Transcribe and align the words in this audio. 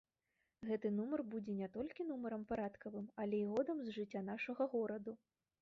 Гэты 0.67 0.87
нумар 0.99 1.23
будзе 1.33 1.53
не 1.59 1.67
толькі 1.75 2.07
нумарам 2.13 2.47
парадкавым, 2.53 3.05
але 3.25 3.35
і 3.41 3.45
годам 3.53 3.77
з 3.89 3.97
жыцця 3.99 4.27
нашага 4.35 4.63
гораду. 4.77 5.19